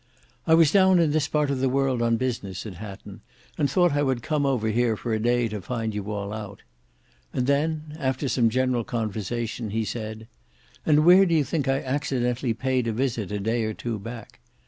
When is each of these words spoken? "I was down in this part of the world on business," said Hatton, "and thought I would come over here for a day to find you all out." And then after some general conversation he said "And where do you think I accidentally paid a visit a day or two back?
"I 0.47 0.55
was 0.55 0.71
down 0.71 0.97
in 0.97 1.11
this 1.11 1.27
part 1.27 1.51
of 1.51 1.59
the 1.59 1.69
world 1.69 2.01
on 2.01 2.17
business," 2.17 2.57
said 2.57 2.73
Hatton, 2.73 3.21
"and 3.55 3.69
thought 3.69 3.91
I 3.91 4.01
would 4.01 4.23
come 4.23 4.47
over 4.47 4.69
here 4.69 4.97
for 4.97 5.13
a 5.13 5.19
day 5.19 5.47
to 5.49 5.61
find 5.61 5.93
you 5.93 6.09
all 6.11 6.33
out." 6.33 6.63
And 7.31 7.45
then 7.45 7.95
after 7.99 8.27
some 8.27 8.49
general 8.49 8.83
conversation 8.83 9.69
he 9.69 9.85
said 9.85 10.27
"And 10.87 11.05
where 11.05 11.27
do 11.27 11.35
you 11.35 11.43
think 11.43 11.67
I 11.67 11.81
accidentally 11.83 12.55
paid 12.55 12.87
a 12.87 12.91
visit 12.91 13.31
a 13.31 13.39
day 13.39 13.63
or 13.63 13.75
two 13.75 13.99
back? 13.99 14.39